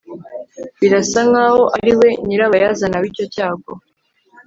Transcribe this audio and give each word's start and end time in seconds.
birasa 0.79 1.19
nkaho 1.29 1.63
ari 1.77 1.91
we 1.99 2.09
nyirabayazana 2.25 2.97
w'icyo 3.01 3.25
cyago 3.33 3.71